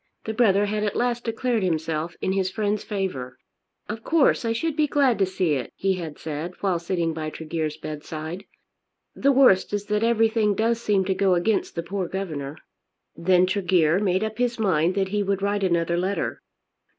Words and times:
The 0.25 0.33
brother 0.33 0.65
had 0.65 0.83
at 0.83 0.95
last 0.95 1.25
declared 1.25 1.61
himself 1.61 2.15
in 2.21 2.31
his 2.31 2.49
friend's 2.49 2.83
favour. 2.83 3.37
"Of 3.87 4.03
course 4.03 4.43
I 4.43 4.51
should 4.51 4.75
be 4.75 4.87
glad 4.87 5.19
to 5.19 5.27
see 5.27 5.53
it," 5.53 5.71
he 5.75 5.93
had 5.93 6.17
said 6.17 6.55
while 6.61 6.79
sitting 6.79 7.13
by 7.13 7.29
Tregear's 7.29 7.77
bedside. 7.77 8.45
"The 9.13 9.31
worst 9.31 9.73
is 9.73 9.85
that 9.85 10.01
everything 10.03 10.55
does 10.55 10.81
seem 10.81 11.05
to 11.05 11.13
go 11.13 11.35
against 11.35 11.75
the 11.75 11.83
poor 11.83 12.07
governor." 12.07 12.57
Then 13.15 13.45
Tregear 13.45 13.99
made 13.99 14.23
up 14.23 14.39
his 14.39 14.57
mind 14.57 14.95
that 14.95 15.09
he 15.09 15.21
would 15.21 15.43
write 15.43 15.63
another 15.63 15.97
letter. 15.97 16.41